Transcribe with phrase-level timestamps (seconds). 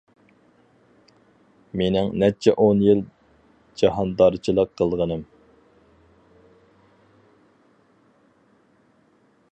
[1.81, 3.03] مىنىڭ نەچچە ئون يىل
[3.83, 5.25] جاھاندارچىلىق قىلغىنىم.